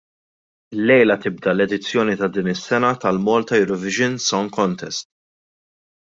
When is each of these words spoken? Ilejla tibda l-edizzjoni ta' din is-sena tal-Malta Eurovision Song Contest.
Ilejla 0.75 1.15
tibda 1.25 1.51
l-edizzjoni 1.53 2.15
ta' 2.21 2.29
din 2.37 2.49
is-sena 2.53 2.89
tal-Malta 3.03 3.53
Eurovision 3.61 4.13
Song 4.29 4.49
Contest. 4.57 5.05